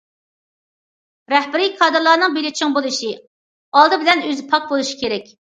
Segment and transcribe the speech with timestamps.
[1.33, 5.33] رەھبىرىي كادىرلارنىڭ بېلى چىڭ بولۇشى، ئالدى بىلەن ئۆزى پاك بولۇشى كېرەك.